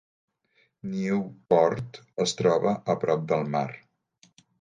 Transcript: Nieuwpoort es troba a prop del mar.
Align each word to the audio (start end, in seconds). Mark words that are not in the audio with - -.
Nieuwpoort 0.93 1.99
es 2.25 2.33
troba 2.39 2.73
a 2.95 2.95
prop 3.05 3.29
del 3.33 3.45
mar. 3.57 3.67